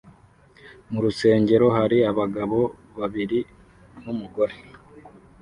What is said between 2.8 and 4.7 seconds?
babiri n’umugore